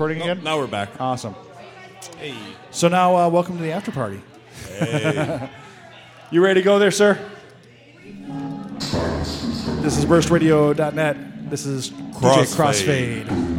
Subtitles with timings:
[0.00, 0.44] Recording again?
[0.44, 0.90] Now we're back.
[1.00, 1.34] Awesome.
[2.18, 2.32] Hey.
[2.70, 4.22] So now, uh, welcome to the after party.
[6.30, 7.18] you ready to go there, sir?
[9.82, 11.50] This is burstradio.net.
[11.50, 13.57] This is DJ Crossfade.